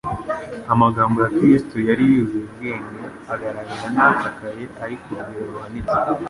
Amagambo 0.73 1.17
ya 1.25 1.31
Kristo 1.37 1.75
yari 1.89 2.03
yuzuye 2.11 2.45
ubwenge, 2.49 3.03
agaragara 3.33 3.83
nk'akakaye 3.93 4.63
ari 4.83 4.95
ku 5.01 5.09
rugero 5.17 5.45
ruhanitse. 5.53 5.97